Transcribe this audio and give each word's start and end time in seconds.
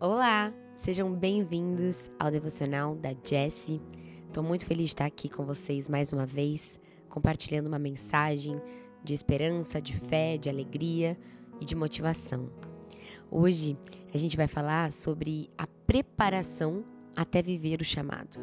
Olá, 0.00 0.52
sejam 0.74 1.14
bem-vindos 1.14 2.10
ao 2.18 2.28
devocional 2.28 2.96
da 2.96 3.14
Jessie. 3.24 3.80
Estou 4.26 4.42
muito 4.42 4.66
feliz 4.66 4.86
de 4.86 4.90
estar 4.90 5.06
aqui 5.06 5.28
com 5.28 5.46
vocês 5.46 5.88
mais 5.88 6.12
uma 6.12 6.26
vez, 6.26 6.80
compartilhando 7.08 7.68
uma 7.68 7.78
mensagem 7.78 8.60
de 9.04 9.14
esperança, 9.14 9.80
de 9.80 9.94
fé, 9.94 10.36
de 10.36 10.50
alegria 10.50 11.16
e 11.60 11.64
de 11.64 11.76
motivação. 11.76 12.50
Hoje 13.30 13.78
a 14.12 14.18
gente 14.18 14.36
vai 14.36 14.48
falar 14.48 14.90
sobre 14.90 15.48
a 15.56 15.66
preparação 15.86 16.84
até 17.16 17.40
viver 17.40 17.80
o 17.80 17.84
chamado. 17.84 18.40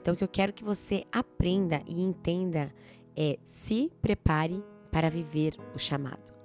Então, 0.00 0.14
o 0.14 0.16
que 0.16 0.24
eu 0.24 0.28
quero 0.28 0.54
que 0.54 0.64
você 0.64 1.04
aprenda 1.12 1.82
e 1.86 2.00
entenda 2.00 2.72
é 3.14 3.38
se 3.46 3.92
prepare 4.00 4.64
para 4.90 5.10
viver 5.10 5.54
o 5.74 5.78
chamado. 5.78 6.43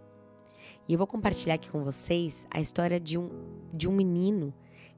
E 0.89 0.93
eu 0.93 0.97
vou 0.97 1.05
compartilhar 1.05 1.53
aqui 1.53 1.69
com 1.69 1.83
vocês 1.83 2.47
a 2.49 2.59
história 2.59 2.99
de 2.99 3.15
um, 3.15 3.29
de 3.71 3.87
um 3.87 3.91
menino 3.91 4.51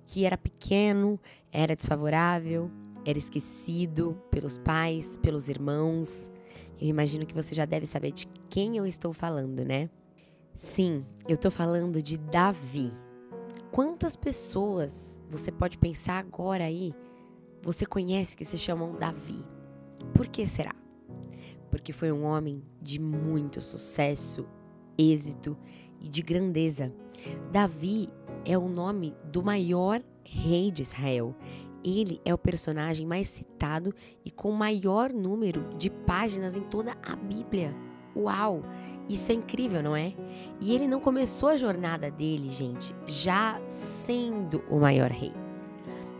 que 0.05 0.23
era 0.23 0.37
pequeno, 0.37 1.19
era 1.51 1.75
desfavorável, 1.75 2.71
era 3.05 3.17
esquecido 3.17 4.17
pelos 4.31 4.57
pais, 4.57 5.17
pelos 5.17 5.49
irmãos. 5.49 6.31
Eu 6.79 6.87
imagino 6.87 7.25
que 7.25 7.35
você 7.35 7.53
já 7.53 7.65
deve 7.65 7.85
saber 7.85 8.13
de 8.13 8.25
quem 8.49 8.77
eu 8.77 8.85
estou 8.85 9.11
falando, 9.11 9.65
né? 9.65 9.89
Sim, 10.57 11.05
eu 11.27 11.35
estou 11.35 11.51
falando 11.51 12.01
de 12.01 12.17
Davi. 12.17 12.93
Quantas 13.69 14.15
pessoas 14.15 15.21
você 15.29 15.51
pode 15.51 15.77
pensar 15.77 16.19
agora 16.19 16.63
aí 16.63 16.95
você 17.61 17.85
conhece 17.85 18.37
que 18.37 18.45
se 18.45 18.57
chamam 18.57 18.95
Davi? 18.95 19.45
Por 20.13 20.29
que 20.29 20.47
será? 20.47 20.73
Porque 21.69 21.91
foi 21.91 22.13
um 22.13 22.23
homem 22.23 22.63
de 22.81 22.97
muito 22.97 23.59
sucesso, 23.59 24.47
êxito 24.97 25.57
e 26.01 26.09
de 26.09 26.21
grandeza. 26.21 26.91
Davi 27.51 28.09
é 28.45 28.57
o 28.57 28.67
nome 28.67 29.13
do 29.31 29.43
maior 29.43 30.01
rei 30.23 30.71
de 30.71 30.81
Israel. 30.81 31.35
Ele 31.83 32.21
é 32.23 32.33
o 32.33 32.37
personagem 32.37 33.05
mais 33.05 33.27
citado 33.27 33.93
e 34.23 34.31
com 34.31 34.51
maior 34.51 35.11
número 35.11 35.67
de 35.77 35.89
páginas 35.89 36.55
em 36.55 36.61
toda 36.61 36.95
a 37.01 37.15
Bíblia. 37.15 37.75
Uau! 38.15 38.61
Isso 39.09 39.31
é 39.31 39.35
incrível, 39.35 39.81
não 39.81 39.95
é? 39.95 40.13
E 40.59 40.73
ele 40.73 40.87
não 40.87 40.99
começou 40.99 41.49
a 41.49 41.57
jornada 41.57 42.09
dele, 42.09 42.49
gente, 42.49 42.95
já 43.05 43.59
sendo 43.67 44.63
o 44.69 44.79
maior 44.79 45.09
rei. 45.09 45.33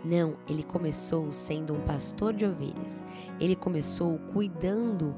Não, 0.04 0.36
ele 0.50 0.64
começou 0.64 1.32
sendo 1.32 1.74
um 1.74 1.82
pastor 1.82 2.34
de 2.34 2.46
ovelhas. 2.46 3.04
Ele 3.40 3.56
começou 3.56 4.18
cuidando 4.34 5.16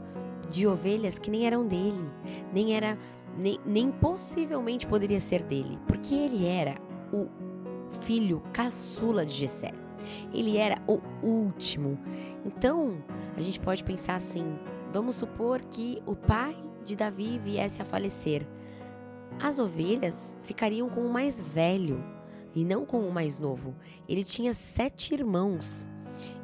de 0.50 0.68
ovelhas 0.68 1.18
que 1.18 1.32
nem 1.32 1.48
eram 1.48 1.66
dele, 1.66 2.06
nem 2.54 2.76
era 2.76 2.98
nem, 3.38 3.60
nem 3.66 3.92
possivelmente 3.92 4.88
poderia 4.88 5.20
ser 5.20 5.44
dele, 5.44 5.80
porque 5.88 6.14
ele 6.14 6.46
era 6.46 6.76
o 7.12 7.28
filho 8.02 8.42
caçula 8.52 9.26
de 9.26 9.34
Jessé. 9.34 9.72
Ele 10.34 10.58
era 10.58 10.82
o 10.88 11.00
último. 11.26 11.98
Então, 12.46 13.04
a 13.38 13.42
gente 13.42 13.60
pode 13.60 13.84
pensar 13.84 14.16
assim: 14.16 14.58
vamos 14.92 15.16
supor 15.16 15.62
que 15.62 16.02
o 16.06 16.16
pai 16.16 16.56
de 16.84 16.96
Davi 16.96 17.40
viesse 17.40 17.82
a 17.82 17.86
falecer. 17.86 18.48
As 19.42 19.60
ovelhas 19.60 20.38
ficariam 20.42 20.90
com 20.90 21.02
o 21.02 21.12
mais 21.12 21.40
velho 21.40 22.04
e 22.54 22.64
não 22.64 22.86
com 22.86 23.08
o 23.08 23.12
mais 23.12 23.40
novo. 23.40 23.76
Ele 24.08 24.24
tinha 24.24 24.54
sete 24.54 25.14
irmãos. 25.14 25.90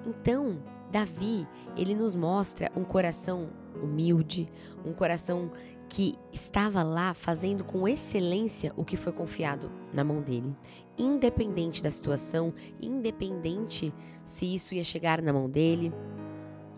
Então, 0.06 0.64
Davi, 0.92 1.48
ele 1.76 1.94
nos 1.94 2.16
mostra 2.16 2.72
um 2.76 2.84
coração 2.84 3.50
humilde, 3.82 4.52
um 4.84 4.94
coração 4.94 5.52
que 5.90 6.18
estava 6.32 6.84
lá 6.84 7.16
fazendo 7.16 7.64
com 7.64 7.88
excelência 7.88 8.72
o 8.78 8.86
que 8.86 8.96
foi 8.96 9.12
confiado 9.12 9.72
na 9.92 10.04
mão 10.04 10.22
dele, 10.22 10.56
independente 10.98 11.82
da 11.82 11.90
situação, 11.90 12.54
independente 12.80 13.92
se 14.24 14.54
isso 14.54 14.76
ia 14.76 14.84
chegar 14.84 15.20
na 15.20 15.34
mão 15.34 15.50
dele, 15.50 15.92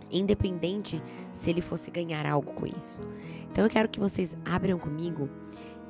independente 0.10 1.02
se 1.34 1.50
ele 1.50 1.62
fosse 1.62 1.92
ganhar 1.92 2.26
algo 2.26 2.54
com 2.54 2.66
isso. 2.66 3.02
Então 3.52 3.66
eu 3.66 3.70
quero 3.70 3.90
que 3.90 4.00
vocês 4.00 4.36
abram 4.46 4.80
comigo 4.80 5.30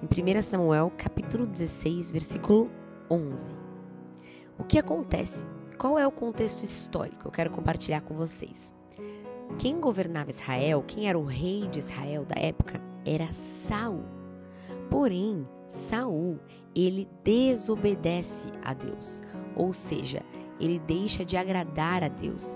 em 0.01 0.37
1 0.37 0.41
Samuel, 0.41 0.91
capítulo 0.97 1.45
16, 1.45 2.11
versículo 2.11 2.71
11. 3.09 3.55
O 4.57 4.63
que 4.63 4.79
acontece? 4.79 5.45
Qual 5.77 5.97
é 5.97 6.07
o 6.07 6.11
contexto 6.11 6.63
histórico? 6.63 7.27
Eu 7.27 7.31
quero 7.31 7.51
compartilhar 7.51 8.01
com 8.01 8.15
vocês. 8.15 8.73
Quem 9.59 9.79
governava 9.79 10.31
Israel, 10.31 10.83
quem 10.87 11.07
era 11.07 11.19
o 11.19 11.25
rei 11.25 11.67
de 11.67 11.79
Israel 11.79 12.25
da 12.25 12.39
época, 12.39 12.90
era 13.05 13.31
Saul. 13.31 14.03
Porém, 14.89 15.47
Saul, 15.67 16.39
ele 16.75 17.07
desobedece 17.23 18.47
a 18.63 18.73
Deus, 18.73 19.21
ou 19.55 19.73
seja, 19.73 20.21
ele 20.59 20.79
deixa 20.79 21.23
de 21.25 21.37
agradar 21.37 22.03
a 22.03 22.07
Deus. 22.07 22.55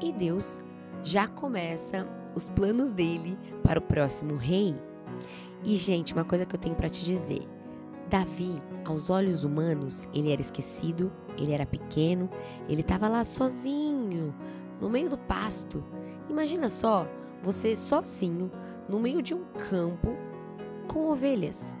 E 0.00 0.12
Deus 0.12 0.60
já 1.02 1.26
começa 1.26 2.06
os 2.34 2.48
planos 2.48 2.92
dele 2.92 3.38
para 3.62 3.78
o 3.78 3.82
próximo 3.82 4.36
rei. 4.36 4.76
E 5.64 5.76
gente, 5.76 6.12
uma 6.12 6.24
coisa 6.24 6.44
que 6.44 6.54
eu 6.54 6.60
tenho 6.60 6.74
para 6.74 6.88
te 6.88 7.04
dizer, 7.04 7.48
Davi, 8.10 8.62
aos 8.84 9.10
olhos 9.10 9.42
humanos, 9.42 10.06
ele 10.12 10.30
era 10.30 10.40
esquecido, 10.40 11.10
ele 11.36 11.52
era 11.52 11.66
pequeno, 11.66 12.30
ele 12.68 12.82
estava 12.82 13.08
lá 13.08 13.24
sozinho, 13.24 14.34
no 14.80 14.88
meio 14.88 15.10
do 15.10 15.18
pasto. 15.18 15.82
Imagina 16.28 16.68
só, 16.68 17.08
você 17.42 17.74
sozinho, 17.74 18.50
no 18.88 19.00
meio 19.00 19.22
de 19.22 19.34
um 19.34 19.44
campo 19.68 20.16
com 20.88 21.08
ovelhas. 21.10 21.76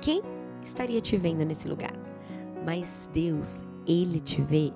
Quem 0.00 0.22
estaria 0.62 1.00
te 1.00 1.16
vendo 1.16 1.44
nesse 1.44 1.68
lugar? 1.68 1.94
Mas 2.64 3.08
Deus, 3.12 3.62
Ele 3.86 4.20
te 4.20 4.40
vê 4.42 4.72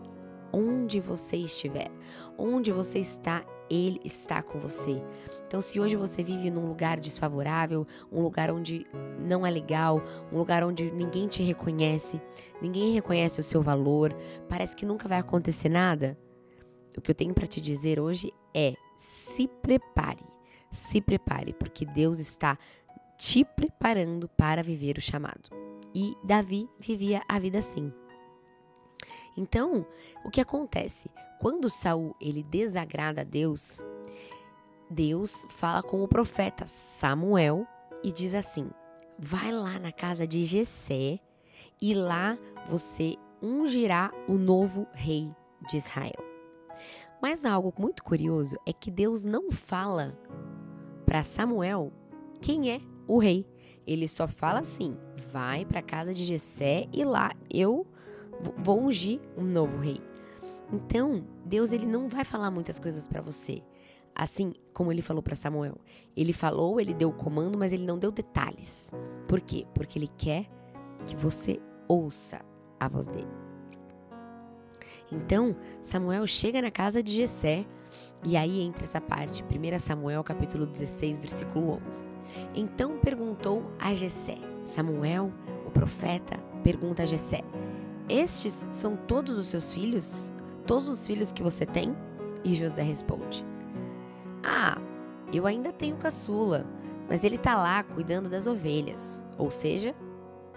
onde 0.52 1.00
você 1.00 1.36
estiver. 1.36 1.90
Onde 2.36 2.72
você 2.72 2.98
está, 2.98 3.44
Ele 3.70 4.00
está 4.04 4.42
com 4.42 4.58
você. 4.58 5.02
Então, 5.46 5.60
se 5.60 5.80
hoje 5.80 5.96
você 5.96 6.22
vive 6.22 6.50
num 6.50 6.66
lugar 6.66 7.00
desfavorável, 7.00 7.86
um 8.12 8.20
lugar 8.20 8.50
onde 8.50 8.86
não 9.18 9.46
é 9.46 9.50
legal, 9.50 10.02
um 10.32 10.38
lugar 10.38 10.62
onde 10.64 10.90
ninguém 10.90 11.26
te 11.26 11.42
reconhece, 11.42 12.20
ninguém 12.60 12.92
reconhece 12.92 13.40
o 13.40 13.44
seu 13.44 13.62
valor, 13.62 14.14
parece 14.48 14.76
que 14.76 14.86
nunca 14.86 15.08
vai 15.08 15.18
acontecer 15.18 15.68
nada, 15.68 16.18
o 16.96 17.00
que 17.00 17.10
eu 17.10 17.14
tenho 17.14 17.32
para 17.32 17.46
te 17.46 17.60
dizer 17.60 18.00
hoje 18.00 18.32
é: 18.54 18.74
se 18.96 19.46
prepare 19.46 20.37
se 20.70 21.00
prepare, 21.00 21.52
porque 21.54 21.84
Deus 21.84 22.18
está 22.18 22.56
te 23.16 23.44
preparando 23.44 24.28
para 24.28 24.62
viver 24.62 24.98
o 24.98 25.02
chamado. 25.02 25.50
E 25.94 26.14
Davi 26.22 26.68
vivia 26.78 27.22
a 27.28 27.38
vida 27.38 27.58
assim. 27.58 27.92
Então, 29.36 29.86
o 30.24 30.30
que 30.30 30.40
acontece? 30.40 31.10
Quando 31.40 31.70
Saul 31.70 32.14
ele 32.20 32.42
desagrada 32.42 33.20
a 33.20 33.24
Deus, 33.24 33.80
Deus 34.90 35.46
fala 35.48 35.82
com 35.82 36.02
o 36.02 36.08
profeta 36.08 36.66
Samuel 36.66 37.66
e 38.02 38.10
diz 38.10 38.34
assim: 38.34 38.70
Vai 39.18 39.52
lá 39.52 39.78
na 39.78 39.92
casa 39.92 40.26
de 40.26 40.44
Jessé 40.44 41.20
e 41.80 41.94
lá 41.94 42.38
você 42.68 43.16
ungirá 43.40 44.12
o 44.26 44.34
novo 44.34 44.86
rei 44.92 45.30
de 45.68 45.76
Israel. 45.76 46.24
Mas 47.20 47.44
algo 47.44 47.72
muito 47.78 48.02
curioso 48.04 48.56
é 48.66 48.72
que 48.72 48.90
Deus 48.90 49.24
não 49.24 49.50
fala 49.50 50.16
para 51.08 51.22
Samuel 51.22 51.90
quem 52.38 52.70
é 52.70 52.82
o 53.06 53.18
rei. 53.18 53.46
Ele 53.86 54.06
só 54.06 54.28
fala 54.28 54.60
assim: 54.60 54.94
vai 55.32 55.64
para 55.64 55.80
a 55.80 55.82
casa 55.82 56.12
de 56.12 56.22
Jessé 56.22 56.86
e 56.92 57.02
lá 57.02 57.32
eu 57.50 57.86
vou 58.58 58.82
ungir 58.82 59.18
um 59.34 59.42
novo 59.42 59.78
rei. 59.78 60.02
Então, 60.70 61.24
Deus 61.46 61.72
ele 61.72 61.86
não 61.86 62.10
vai 62.10 62.24
falar 62.24 62.50
muitas 62.50 62.78
coisas 62.78 63.08
para 63.08 63.22
você. 63.22 63.62
Assim 64.14 64.52
como 64.74 64.92
ele 64.92 65.00
falou 65.00 65.22
para 65.22 65.34
Samuel. 65.34 65.78
Ele 66.14 66.34
falou, 66.34 66.78
ele 66.78 66.92
deu 66.92 67.08
o 67.08 67.14
comando, 67.14 67.56
mas 67.56 67.72
ele 67.72 67.86
não 67.86 67.98
deu 67.98 68.10
detalhes. 68.10 68.92
Por 69.26 69.40
quê? 69.40 69.64
Porque 69.72 69.98
ele 69.98 70.08
quer 70.18 70.46
que 71.06 71.16
você 71.16 71.58
ouça 71.86 72.44
a 72.78 72.86
voz 72.86 73.06
dele. 73.06 73.32
Então, 75.10 75.56
Samuel 75.80 76.26
chega 76.26 76.60
na 76.60 76.70
casa 76.70 77.02
de 77.02 77.12
Jessé 77.12 77.64
e 78.24 78.36
aí 78.36 78.60
entra 78.60 78.84
essa 78.84 79.00
parte, 79.00 79.42
1 79.42 79.78
Samuel 79.78 80.24
capítulo 80.24 80.66
16, 80.66 81.20
versículo 81.20 81.80
11. 81.88 82.04
Então 82.54 82.98
perguntou 82.98 83.70
a 83.78 83.94
Jessé, 83.94 84.38
Samuel, 84.64 85.32
o 85.66 85.70
profeta, 85.70 86.36
pergunta 86.62 87.02
a 87.02 87.06
Jessé: 87.06 87.42
Estes 88.08 88.68
são 88.72 88.96
todos 88.96 89.38
os 89.38 89.46
seus 89.46 89.72
filhos? 89.72 90.32
Todos 90.66 90.88
os 90.88 91.06
filhos 91.06 91.32
que 91.32 91.42
você 91.42 91.64
tem? 91.64 91.96
E 92.44 92.54
José 92.54 92.82
responde: 92.82 93.44
Ah, 94.42 94.78
eu 95.32 95.46
ainda 95.46 95.72
tenho 95.72 95.96
caçula, 95.96 96.66
mas 97.08 97.24
ele 97.24 97.38
tá 97.38 97.56
lá 97.56 97.82
cuidando 97.82 98.28
das 98.28 98.46
ovelhas. 98.46 99.26
Ou 99.36 99.50
seja, 99.50 99.94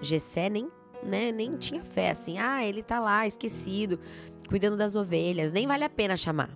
Jessé 0.01 0.49
nem, 0.49 0.69
né, 1.03 1.31
nem 1.31 1.55
tinha 1.57 1.83
fé 1.83 2.11
assim. 2.11 2.37
Ah, 2.37 2.65
ele 2.65 2.83
tá 2.83 2.99
lá 2.99 3.25
esquecido, 3.25 3.99
cuidando 4.47 4.77
das 4.77 4.95
ovelhas, 4.95 5.53
nem 5.53 5.67
vale 5.67 5.83
a 5.83 5.89
pena 5.89 6.17
chamar. 6.17 6.49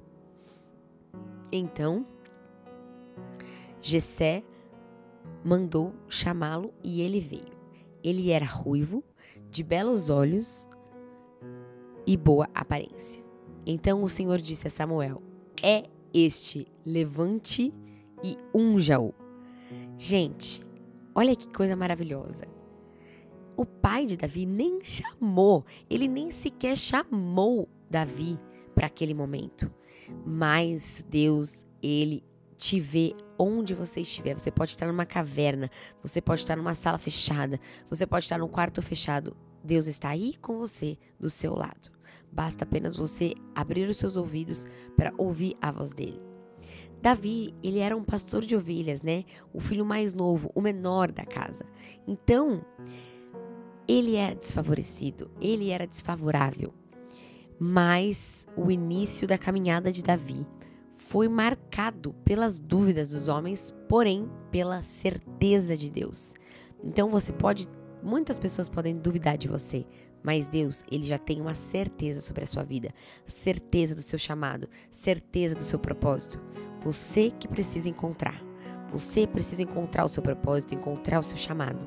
Então, 1.51 2.06
Jessé 3.81 4.44
mandou 5.44 5.94
chamá-lo 6.09 6.74
e 6.83 7.01
ele 7.01 7.19
veio. 7.19 7.56
Ele 8.03 8.31
era 8.31 8.45
ruivo, 8.45 9.03
de 9.50 9.63
belos 9.63 10.09
olhos 10.09 10.68
e 12.06 12.15
boa 12.18 12.47
aparência. 12.53 13.24
Então 13.65 14.03
o 14.03 14.09
Senhor 14.09 14.39
disse 14.39 14.68
a 14.68 14.71
Samuel: 14.71 15.21
É 15.62 15.86
este, 16.13 16.68
levante 16.86 17.74
e 18.24 18.38
unja-o. 18.53 19.13
Gente, 19.98 20.63
olha 21.13 21.36
que 21.36 21.48
coisa 21.48 21.75
maravilhosa. 21.75 22.48
O 23.57 23.65
pai 23.65 24.06
de 24.06 24.18
Davi 24.18 24.45
nem 24.45 24.83
chamou, 24.83 25.65
ele 25.89 26.07
nem 26.07 26.30
sequer 26.30 26.75
chamou 26.75 27.69
Davi 27.89 28.38
para 28.74 28.88
aquele 28.88 29.13
momento. 29.13 29.71
Mas 30.25 31.06
Deus, 31.10 31.66
ele 31.81 32.24
te 32.56 32.80
vê 32.80 33.13
onde 33.38 33.74
você 33.74 34.02
estiver. 34.02 34.38
Você 34.38 34.52
pode 34.52 34.72
estar 34.72 34.88
numa 34.88 35.06
caverna, 35.06 35.69
você 36.02 36.22
pode 36.22 36.42
estar 36.42 36.56
numa 36.56 36.75
sala 36.75 36.98
fechada, 36.98 37.60
você 37.90 38.06
pode 38.06 38.25
estar 38.25 38.40
num 38.40 38.48
quarto 38.48 38.81
fechado. 38.81 39.36
Deus 39.63 39.88
está 39.88 40.10
aí 40.10 40.36
com 40.38 40.57
você, 40.57 40.98
do 41.19 41.30
seu 41.30 41.56
lado. 41.56 41.92
Basta 42.31 42.63
apenas 42.63 42.96
você 42.96 43.34
abrir 43.54 43.90
os 43.90 43.98
seus 43.98 44.16
ouvidos 44.16 44.66
para 44.96 45.13
ouvir 45.18 45.56
a 45.62 45.72
voz 45.72 45.94
dele. 45.94 46.22
Davi, 47.01 47.54
ele 47.63 47.80
era 47.80 47.96
um 47.96 48.04
pastor 48.04 48.42
de 48.44 48.56
ovelhas, 48.56 49.04
né? 49.04 49.25
O 49.54 49.60
filho 49.60 49.86
mais 49.86 50.13
novo, 50.13 50.51
o 50.56 50.62
menor 50.62 51.12
da 51.12 51.25
casa. 51.25 51.66
Então, 52.08 52.66
ele 53.88 54.16
era 54.16 54.36
desfavorecido, 54.36 55.30
ele 55.40 55.69
era 55.69 55.86
desfavorável. 55.86 56.74
Mas 57.60 58.46
o 58.56 58.69
início 58.69 59.28
da 59.28 59.38
caminhada 59.38 59.92
de 59.92 60.04
Davi 60.04 60.46
foi 60.96 61.28
marcado 61.28 62.13
pelas 62.25 62.60
dúvidas 62.60 63.10
dos 63.10 63.28
homens, 63.28 63.74
porém 63.88 64.30
pela 64.52 64.81
certeza 64.81 65.75
de 65.75 65.90
Deus. 65.90 66.34
Então 66.84 67.10
você 67.10 67.31
pode, 67.31 67.68
muitas 68.02 68.38
pessoas 68.38 68.69
podem 68.69 68.98
duvidar 68.98 69.38
de 69.38 69.48
você, 69.48 69.86
mas 70.24 70.48
Deus, 70.48 70.84
ele 70.92 71.04
já 71.04 71.18
tem 71.18 71.40
uma 71.40 71.54
certeza 71.54 72.19
sobre 72.19 72.44
a 72.44 72.48
sua 72.48 72.63
vida, 72.63 72.92
certeza 73.28 73.94
do 73.94 74.01
seu 74.01 74.18
chamado, 74.18 74.68
certeza 74.90 75.54
do 75.54 75.62
seu 75.62 75.78
propósito. 75.78 76.42
Você 76.81 77.31
que 77.31 77.48
precisa 77.48 77.90
encontrar. 77.90 78.42
Você 78.90 79.28
precisa 79.28 79.62
encontrar 79.62 80.06
o 80.06 80.10
seu 80.10 80.24
propósito, 80.24 80.74
encontrar 80.74 81.19
o 81.19 81.24
seu 81.24 81.38
chamado. 81.38 81.86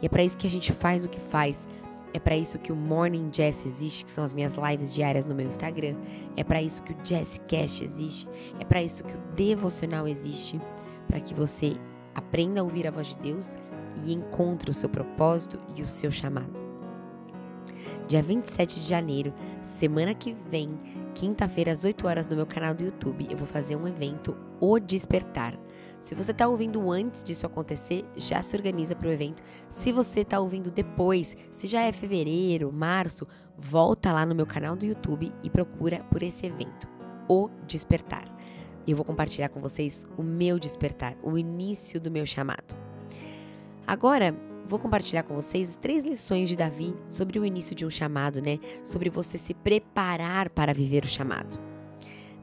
E 0.00 0.06
é 0.06 0.08
para 0.08 0.22
isso 0.22 0.36
que 0.36 0.46
a 0.46 0.50
gente 0.50 0.72
faz 0.72 1.04
o 1.04 1.08
que 1.08 1.20
faz 1.20 1.66
é 2.14 2.20
para 2.20 2.36
isso 2.36 2.60
que 2.60 2.70
o 2.70 2.76
Morning 2.76 3.28
Jazz 3.30 3.66
existe, 3.66 4.04
que 4.04 4.10
são 4.10 4.22
as 4.22 4.32
minhas 4.32 4.54
lives 4.54 4.94
diárias 4.94 5.26
no 5.26 5.34
meu 5.34 5.48
Instagram. 5.48 5.96
É 6.36 6.44
para 6.44 6.62
isso 6.62 6.80
que 6.84 6.92
o 6.92 6.96
Jazz 7.02 7.40
Cash 7.48 7.82
existe. 7.82 8.28
É 8.60 8.64
para 8.64 8.80
isso 8.80 9.02
que 9.02 9.16
o 9.16 9.20
devocional 9.34 10.06
existe, 10.06 10.60
para 11.08 11.18
que 11.18 11.34
você 11.34 11.76
aprenda 12.14 12.60
a 12.60 12.64
ouvir 12.64 12.86
a 12.86 12.92
voz 12.92 13.08
de 13.08 13.16
Deus 13.16 13.56
e 14.04 14.12
encontre 14.12 14.70
o 14.70 14.74
seu 14.74 14.88
propósito 14.88 15.58
e 15.76 15.82
o 15.82 15.86
seu 15.86 16.12
chamado. 16.12 16.62
Dia 18.06 18.22
27 18.22 18.80
de 18.80 18.86
janeiro, 18.86 19.34
semana 19.60 20.14
que 20.14 20.36
vem, 20.48 20.78
quinta-feira 21.14 21.72
às 21.72 21.84
8 21.84 22.06
horas 22.06 22.28
no 22.28 22.36
meu 22.36 22.46
canal 22.46 22.74
do 22.74 22.84
YouTube, 22.84 23.26
eu 23.28 23.36
vou 23.36 23.46
fazer 23.46 23.74
um 23.74 23.88
evento 23.88 24.36
O 24.60 24.78
Despertar. 24.78 25.58
Se 26.00 26.14
você 26.14 26.32
está 26.32 26.46
ouvindo 26.46 26.90
antes 26.90 27.24
disso 27.24 27.46
acontecer, 27.46 28.04
já 28.16 28.42
se 28.42 28.56
organiza 28.56 28.94
para 28.94 29.08
o 29.08 29.12
evento. 29.12 29.42
Se 29.68 29.92
você 29.92 30.20
está 30.20 30.38
ouvindo 30.38 30.70
depois, 30.70 31.36
se 31.50 31.66
já 31.66 31.82
é 31.82 31.92
fevereiro, 31.92 32.72
março, 32.72 33.26
volta 33.56 34.12
lá 34.12 34.26
no 34.26 34.34
meu 34.34 34.46
canal 34.46 34.76
do 34.76 34.84
YouTube 34.84 35.32
e 35.42 35.48
procura 35.48 36.04
por 36.10 36.22
esse 36.22 36.46
evento, 36.46 36.86
O 37.28 37.48
Despertar. 37.66 38.24
Eu 38.86 38.96
vou 38.96 39.04
compartilhar 39.04 39.48
com 39.48 39.60
vocês 39.60 40.06
o 40.18 40.22
meu 40.22 40.58
despertar, 40.58 41.16
o 41.22 41.38
início 41.38 41.98
do 41.98 42.10
meu 42.10 42.26
chamado. 42.26 42.76
Agora, 43.86 44.36
vou 44.68 44.78
compartilhar 44.78 45.22
com 45.22 45.34
vocês 45.34 45.76
três 45.76 46.04
lições 46.04 46.50
de 46.50 46.56
Davi 46.56 46.94
sobre 47.08 47.38
o 47.38 47.46
início 47.46 47.74
de 47.74 47.86
um 47.86 47.90
chamado, 47.90 48.42
né? 48.42 48.58
Sobre 48.84 49.08
você 49.08 49.38
se 49.38 49.54
preparar 49.54 50.50
para 50.50 50.74
viver 50.74 51.04
o 51.04 51.08
chamado. 51.08 51.58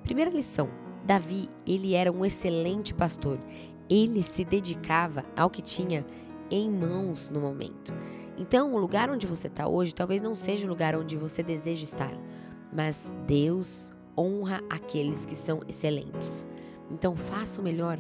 Primeira 0.03 0.31
lição: 0.31 0.67
Davi, 1.03 1.49
ele 1.65 1.93
era 1.93 2.11
um 2.11 2.23
excelente 2.23 2.93
pastor. 2.93 3.39
Ele 3.89 4.21
se 4.21 4.45
dedicava 4.45 5.25
ao 5.35 5.49
que 5.49 5.61
tinha 5.61 6.05
em 6.49 6.69
mãos 6.69 7.29
no 7.29 7.41
momento. 7.41 7.93
Então, 8.37 8.73
o 8.73 8.77
lugar 8.77 9.09
onde 9.09 9.27
você 9.27 9.47
está 9.47 9.67
hoje 9.67 9.95
talvez 9.95 10.21
não 10.21 10.35
seja 10.35 10.65
o 10.65 10.69
lugar 10.69 10.95
onde 10.95 11.15
você 11.15 11.41
deseja 11.41 11.83
estar, 11.83 12.13
mas 12.73 13.13
Deus 13.25 13.93
honra 14.17 14.61
aqueles 14.69 15.25
que 15.25 15.35
são 15.35 15.61
excelentes. 15.67 16.47
Então, 16.89 17.15
faça 17.15 17.61
o 17.61 17.63
melhor 17.63 17.99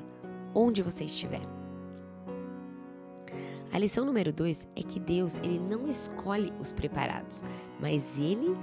onde 0.53 0.81
você 0.81 1.05
estiver. 1.05 1.41
A 3.73 3.79
lição 3.79 4.03
número 4.03 4.33
dois 4.33 4.67
é 4.75 4.83
que 4.83 4.99
Deus 4.99 5.37
ele 5.37 5.59
não 5.59 5.87
escolhe 5.87 6.51
os 6.59 6.73
preparados, 6.73 7.41
mas 7.79 8.19
ele 8.19 8.57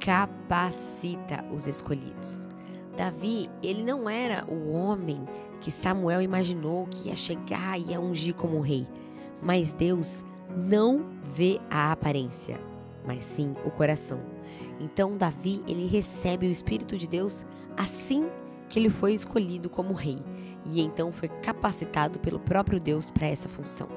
capacita 0.00 1.44
os 1.52 1.66
escolhidos. 1.66 2.48
Davi, 2.96 3.48
ele 3.62 3.82
não 3.82 4.08
era 4.08 4.44
o 4.46 4.72
homem 4.72 5.16
que 5.60 5.70
Samuel 5.70 6.20
imaginou 6.20 6.86
que 6.86 7.08
ia 7.08 7.16
chegar 7.16 7.78
e 7.78 7.90
ia 7.90 8.00
ungir 8.00 8.34
como 8.34 8.60
rei. 8.60 8.86
Mas 9.40 9.74
Deus 9.74 10.24
não 10.56 11.06
vê 11.22 11.60
a 11.70 11.92
aparência, 11.92 12.60
mas 13.06 13.24
sim 13.24 13.54
o 13.64 13.70
coração. 13.70 14.20
Então 14.78 15.16
Davi, 15.16 15.62
ele 15.66 15.86
recebe 15.86 16.46
o 16.46 16.50
espírito 16.50 16.96
de 16.96 17.06
Deus 17.06 17.44
assim 17.76 18.28
que 18.68 18.78
ele 18.78 18.90
foi 18.90 19.12
escolhido 19.14 19.68
como 19.68 19.92
rei, 19.92 20.18
e 20.64 20.80
então 20.80 21.12
foi 21.12 21.28
capacitado 21.28 22.18
pelo 22.18 22.40
próprio 22.40 22.80
Deus 22.80 23.10
para 23.10 23.26
essa 23.26 23.48
função. 23.48 23.88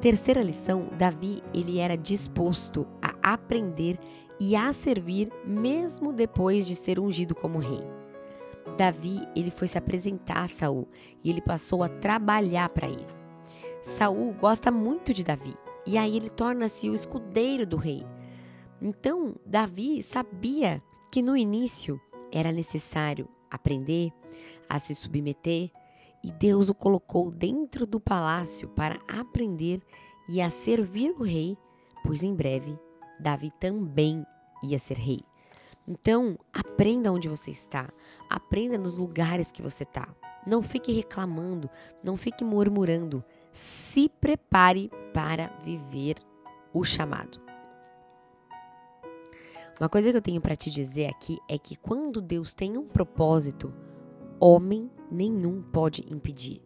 Terceira 0.00 0.42
lição, 0.42 0.88
Davi, 0.98 1.42
ele 1.54 1.78
era 1.78 1.96
disposto 1.96 2.86
a 3.00 3.32
aprender 3.32 3.98
e 4.38 4.54
a 4.54 4.72
servir 4.72 5.32
mesmo 5.44 6.12
depois 6.12 6.66
de 6.66 6.74
ser 6.74 6.98
ungido 6.98 7.34
como 7.34 7.58
rei. 7.58 7.82
Davi, 8.76 9.26
ele 9.34 9.50
foi 9.50 9.68
se 9.68 9.78
apresentar 9.78 10.42
a 10.42 10.48
Saul 10.48 10.86
e 11.24 11.30
ele 11.30 11.40
passou 11.40 11.82
a 11.82 11.88
trabalhar 11.88 12.68
para 12.68 12.88
ele. 12.88 13.06
Saul 13.82 14.32
gosta 14.34 14.70
muito 14.70 15.14
de 15.14 15.24
Davi 15.24 15.54
e 15.86 15.96
aí 15.96 16.16
ele 16.16 16.28
torna-se 16.28 16.90
o 16.90 16.94
escudeiro 16.94 17.66
do 17.66 17.76
rei. 17.76 18.04
Então, 18.82 19.34
Davi 19.46 20.02
sabia 20.02 20.82
que 21.10 21.22
no 21.22 21.36
início 21.36 22.00
era 22.30 22.52
necessário 22.52 23.28
aprender 23.50 24.12
a 24.68 24.78
se 24.78 24.94
submeter 24.94 25.70
e 26.22 26.30
Deus 26.32 26.68
o 26.68 26.74
colocou 26.74 27.30
dentro 27.30 27.86
do 27.86 28.00
palácio 28.00 28.68
para 28.68 29.00
aprender 29.06 29.80
e 30.28 30.42
a 30.42 30.50
servir 30.50 31.14
o 31.16 31.22
rei, 31.22 31.56
pois 32.02 32.22
em 32.22 32.34
breve 32.34 32.76
Davi 33.18 33.52
também 33.58 34.24
ia 34.62 34.78
ser 34.78 34.96
rei. 34.96 35.20
Então, 35.88 36.36
aprenda 36.52 37.12
onde 37.12 37.28
você 37.28 37.50
está, 37.50 37.88
aprenda 38.28 38.76
nos 38.76 38.96
lugares 38.96 39.52
que 39.52 39.62
você 39.62 39.84
está. 39.84 40.08
Não 40.46 40.62
fique 40.62 40.92
reclamando, 40.92 41.70
não 42.02 42.16
fique 42.16 42.44
murmurando. 42.44 43.24
Se 43.52 44.08
prepare 44.08 44.90
para 45.12 45.48
viver 45.62 46.16
o 46.72 46.84
chamado. 46.84 47.40
Uma 49.78 49.88
coisa 49.88 50.10
que 50.10 50.16
eu 50.16 50.22
tenho 50.22 50.40
para 50.40 50.56
te 50.56 50.70
dizer 50.70 51.06
aqui 51.06 51.38
é 51.48 51.58
que 51.58 51.76
quando 51.76 52.20
Deus 52.20 52.54
tem 52.54 52.78
um 52.78 52.86
propósito, 52.86 53.72
homem 54.40 54.90
nenhum 55.10 55.62
pode 55.62 56.04
impedir. 56.12 56.62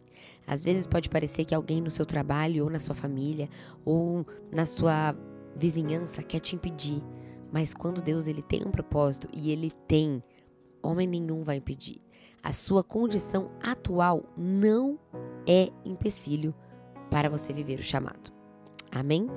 Às 0.47 0.63
vezes 0.63 0.87
pode 0.87 1.09
parecer 1.09 1.45
que 1.45 1.53
alguém 1.53 1.81
no 1.81 1.91
seu 1.91 2.05
trabalho, 2.05 2.63
ou 2.63 2.69
na 2.69 2.79
sua 2.79 2.95
família, 2.95 3.49
ou 3.85 4.25
na 4.51 4.65
sua 4.65 5.15
vizinhança 5.55 6.23
quer 6.23 6.39
te 6.39 6.55
impedir. 6.55 7.01
Mas 7.51 7.73
quando 7.73 8.01
Deus 8.01 8.27
ele 8.27 8.41
tem 8.41 8.65
um 8.65 8.71
propósito 8.71 9.27
e 9.33 9.51
ele 9.51 9.71
tem, 9.87 10.23
homem 10.81 11.07
nenhum 11.07 11.43
vai 11.43 11.57
impedir. 11.57 12.01
A 12.43 12.51
sua 12.51 12.83
condição 12.83 13.51
atual 13.61 14.23
não 14.35 14.97
é 15.47 15.69
empecilho 15.85 16.55
para 17.09 17.29
você 17.29 17.53
viver 17.53 17.79
o 17.79 17.83
chamado. 17.83 18.31
Amém? 18.91 19.27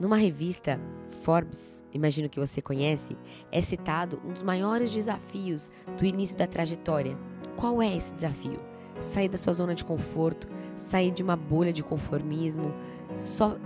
Numa 0.00 0.16
revista 0.16 0.80
Forbes, 1.22 1.82
imagino 1.92 2.28
que 2.28 2.38
você 2.38 2.62
conhece, 2.62 3.16
é 3.50 3.60
citado 3.60 4.20
um 4.24 4.32
dos 4.32 4.42
maiores 4.42 4.90
desafios 4.90 5.70
do 5.98 6.04
início 6.04 6.36
da 6.36 6.46
trajetória. 6.46 7.18
Qual 7.56 7.82
é 7.82 7.96
esse 7.96 8.14
desafio? 8.14 8.60
Sair 9.00 9.28
da 9.28 9.38
sua 9.38 9.52
zona 9.52 9.74
de 9.74 9.84
conforto, 9.84 10.48
sair 10.76 11.10
de 11.10 11.22
uma 11.22 11.36
bolha 11.36 11.72
de 11.72 11.82
conformismo, 11.82 12.72
só 13.14 13.58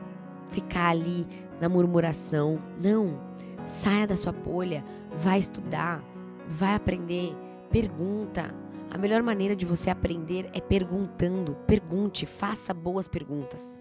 ficar 0.51 0.91
ali 0.91 1.27
na 1.61 1.69
murmuração. 1.69 2.59
Não. 2.83 3.19
Saia 3.67 4.07
da 4.07 4.17
sua 4.17 4.33
bolha, 4.33 4.85
vai 5.17 5.39
estudar, 5.39 6.03
vai 6.47 6.75
aprender, 6.75 7.37
pergunta. 7.71 8.55
A 8.91 8.99
melhor 8.99 9.23
maneira 9.23 9.55
de 9.55 9.65
você 9.65 9.91
aprender 9.91 10.51
é 10.53 10.61
perguntando. 10.61 11.55
Pergunte, 11.67 12.27
faça 12.27 12.75
boas 12.75 13.07
perguntas. 13.07 13.81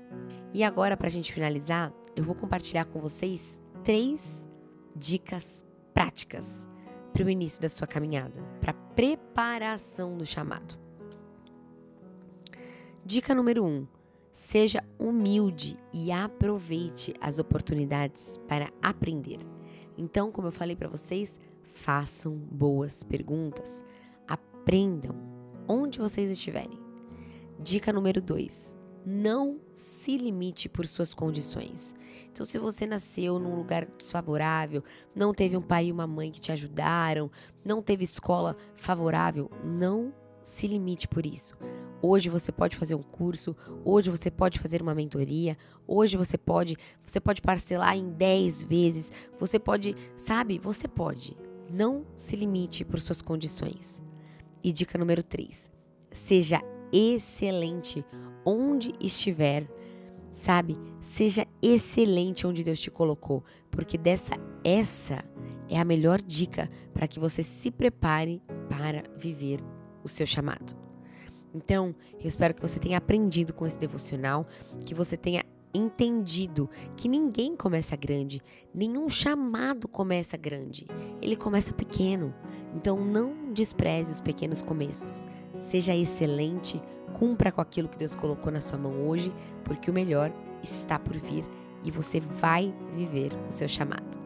E 0.54 0.64
agora, 0.64 0.96
para 0.96 1.08
a 1.08 1.12
gente 1.12 1.34
finalizar, 1.34 1.92
eu 2.16 2.24
vou 2.24 2.36
compartilhar 2.36 2.86
com 2.86 3.00
vocês 3.00 3.62
três 3.84 4.48
dicas 4.96 5.66
práticas 5.94 6.68
para 7.14 7.24
o 7.24 7.30
início 7.30 7.62
da 7.62 7.70
sua 7.70 7.88
caminhada, 7.88 8.42
para 8.62 8.74
preparação 8.74 10.16
do 10.18 10.26
chamado. 10.26 10.78
Dica 13.04 13.34
número 13.34 13.66
um: 13.66 13.88
Seja 14.40 14.82
humilde 14.98 15.78
e 15.92 16.14
aproveite 16.14 17.14
as 17.20 17.40
oportunidades 17.40 18.40
para 18.48 18.72
aprender. 18.82 19.38
Então, 19.98 20.32
como 20.32 20.48
eu 20.48 20.52
falei 20.52 20.78
para 20.78 20.88
vocês, 20.88 21.38
façam 21.74 22.36
boas 22.36 23.04
perguntas. 23.04 23.84
Aprendam 24.26 25.14
onde 25.68 26.00
vocês 26.00 26.32
estiverem. 26.32 26.80
Dica 27.60 27.92
número 27.92 28.22
2: 28.22 28.78
não 29.06 29.60
se 29.74 30.18
limite 30.18 30.70
por 30.70 30.88
suas 30.88 31.14
condições. 31.14 31.94
Então, 32.32 32.46
se 32.46 32.58
você 32.58 32.88
nasceu 32.88 33.40
num 33.40 33.58
lugar 33.58 33.86
desfavorável, 33.98 34.82
não 35.14 35.34
teve 35.34 35.58
um 35.58 35.62
pai 35.62 35.88
e 35.88 35.92
uma 35.92 36.08
mãe 36.08 36.32
que 36.32 36.40
te 36.40 36.54
ajudaram, 36.54 37.30
não 37.64 37.82
teve 37.82 38.06
escola 38.06 38.56
favorável, 38.78 39.52
não 39.66 40.14
se 40.50 40.68
limite 40.68 41.08
por 41.08 41.26
isso. 41.26 41.56
Hoje 42.02 42.30
você 42.30 42.52
pode 42.52 42.76
fazer 42.76 42.96
um 42.96 43.04
curso, 43.04 43.56
hoje 43.86 44.10
você 44.10 44.32
pode 44.32 44.60
fazer 44.60 44.82
uma 44.82 44.96
mentoria, 44.96 45.56
hoje 45.88 46.18
você 46.18 46.38
pode, 46.38 46.76
você 47.04 47.20
pode 47.20 47.42
parcelar 47.42 47.96
em 47.96 48.10
10 48.10 48.66
vezes, 48.66 49.12
você 49.40 49.60
pode, 49.60 49.96
sabe? 50.18 50.58
Você 50.60 50.88
pode. 50.88 51.38
Não 51.72 52.04
se 52.16 52.36
limite 52.36 52.84
por 52.84 53.00
suas 53.00 53.22
condições. 53.22 54.02
E 54.64 54.72
dica 54.72 54.98
número 54.98 55.22
3: 55.22 55.70
seja 56.12 56.62
excelente 56.92 58.04
onde 58.44 58.92
estiver, 59.00 59.70
sabe? 60.30 60.78
Seja 61.00 61.46
excelente 61.62 62.48
onde 62.48 62.64
Deus 62.64 62.80
te 62.80 62.90
colocou, 62.90 63.44
porque 63.70 63.98
dessa 63.98 64.34
essa 64.64 65.24
é 65.70 65.80
a 65.80 65.86
melhor 65.86 66.20
dica 66.20 66.70
para 66.92 67.08
que 67.08 67.20
você 67.20 67.44
se 67.44 67.70
prepare 67.70 68.42
para 68.68 69.04
viver 69.16 69.60
o 70.04 70.08
seu 70.08 70.26
chamado. 70.26 70.76
Então, 71.54 71.96
eu 72.20 72.28
espero 72.28 72.54
que 72.54 72.62
você 72.62 72.80
tenha 72.80 72.98
aprendido 72.98 73.54
com 73.54 73.66
esse 73.66 73.78
devocional, 73.78 74.48
que 74.86 74.94
você 74.94 75.18
tenha 75.18 75.44
entendido 75.74 76.70
que 76.96 77.08
ninguém 77.08 77.56
começa 77.56 77.96
grande, 77.96 78.42
nenhum 78.74 79.10
chamado 79.10 79.88
começa 79.88 80.36
grande, 80.36 80.88
ele 81.22 81.36
começa 81.36 81.74
pequeno. 81.74 82.34
Então, 82.76 83.04
não 83.04 83.52
despreze 83.52 84.12
os 84.12 84.22
pequenos 84.22 84.62
começos. 84.62 85.28
Seja 85.56 85.96
excelente, 85.96 86.82
cumpra 87.18 87.52
com 87.52 87.62
aquilo 87.62 87.90
que 87.90 87.98
Deus 87.98 88.16
colocou 88.16 88.52
na 88.52 88.62
sua 88.62 88.78
mão 88.78 89.08
hoje, 89.08 89.34
porque 89.64 89.90
o 89.90 89.94
melhor 89.94 90.32
está 90.64 91.00
por 91.00 91.18
vir 91.18 91.44
e 91.84 91.92
você 91.92 92.20
vai 92.20 92.74
viver 92.94 93.32
o 93.48 93.52
seu 93.52 93.68
chamado. 93.68 94.20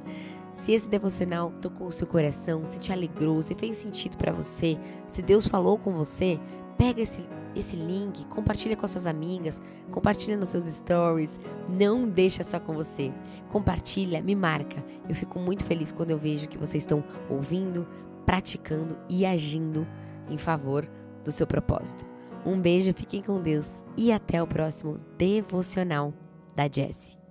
Se 0.54 0.72
esse 0.72 0.88
devocional 0.88 1.52
tocou 1.62 1.88
o 1.88 1.92
seu 1.92 2.06
coração, 2.06 2.66
se 2.66 2.80
te 2.80 2.92
alegrou, 2.92 3.42
se 3.42 3.56
fez 3.56 3.78
sentido 3.78 4.18
para 4.18 4.32
você, 4.32 4.78
se 5.08 5.22
Deus 5.22 5.48
falou 5.48 5.78
com 5.78 5.92
você, 5.94 6.40
pega 6.78 7.02
esse, 7.02 7.28
esse 7.56 7.76
link, 7.76 8.26
compartilha 8.28 8.78
com 8.78 8.86
as 8.86 8.92
suas 8.92 9.08
amigas, 9.08 9.62
compartilha 9.92 10.38
nos 10.38 10.50
seus 10.50 10.66
stories, 10.66 11.40
não 11.76 12.08
deixa 12.08 12.44
só 12.44 12.60
com 12.60 12.74
você. 12.74 13.12
Compartilha, 13.50 14.22
me 14.22 14.36
marca. 14.36 14.84
Eu 15.10 15.16
fico 15.16 15.40
muito 15.40 15.66
feliz 15.66 15.92
quando 15.92 16.12
eu 16.12 16.20
vejo 16.20 16.48
que 16.48 16.58
vocês 16.58 16.84
estão 16.84 17.04
ouvindo, 17.30 17.88
praticando 18.26 18.98
e 19.10 19.26
agindo 19.26 19.88
em 20.30 20.38
favor 20.38 20.88
do 21.24 21.32
seu 21.32 21.48
propósito. 21.48 22.06
Um 22.46 22.60
beijo, 22.60 22.94
fiquem 22.94 23.22
com 23.22 23.42
Deus 23.42 23.86
e 23.96 24.12
até 24.12 24.42
o 24.42 24.48
próximo 24.48 25.00
devocional 25.18 26.14
da 26.56 26.70
Jessie. 26.70 27.23